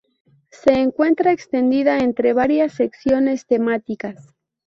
Se 0.49 0.73
encuentra 0.79 1.31
extendida 1.31 1.99
entre 1.99 2.33
varias 2.33 2.73
secciones 2.73 3.45
temáticas. 3.45 4.33